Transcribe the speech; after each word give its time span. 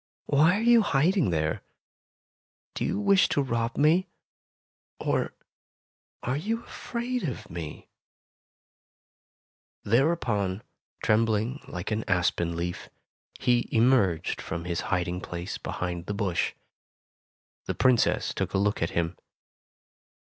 "Why 0.25 0.57
are 0.57 0.61
you 0.63 0.81
hiding 0.81 1.29
there? 1.29 1.61
Do 2.73 2.83
you 2.83 2.99
wish 2.99 3.29
to 3.29 3.41
rob 3.43 3.77
me, 3.77 4.07
or 4.99 5.35
are 6.23 6.35
you 6.37 6.63
afraid 6.63 7.21
of 7.29 7.47
me?'' 7.51 7.87
Thereupon, 9.83 10.63
trembling 11.03 11.63
like 11.67 11.91
an 11.91 12.03
aspen 12.07 12.55
leaf. 12.55 12.89
Tales 12.89 12.89
of 12.89 13.43
Modern 13.43 13.45
Germany 13.45 13.63
57 13.67 13.77
he 13.77 13.77
emerged 13.77 14.41
from 14.41 14.65
his 14.65 14.81
hiding 14.89 15.21
place 15.21 15.59
behind 15.59 16.07
the 16.07 16.15
bush. 16.15 16.53
The 17.67 17.75
Princess 17.75 18.33
took 18.33 18.55
a 18.55 18.57
look 18.57 18.81
at 18.81 18.89
him. 18.97 19.15